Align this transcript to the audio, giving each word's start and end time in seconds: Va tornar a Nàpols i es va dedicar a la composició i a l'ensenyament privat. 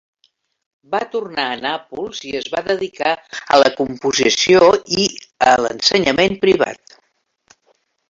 Va 0.95 1.01
tornar 1.15 1.45
a 1.49 1.59
Nàpols 1.65 2.21
i 2.31 2.33
es 2.41 2.49
va 2.55 2.63
dedicar 2.69 3.13
a 3.43 3.61
la 3.65 3.69
composició 3.77 4.75
i 5.05 5.09
a 5.53 5.57
l'ensenyament 5.67 6.43
privat. 6.49 7.01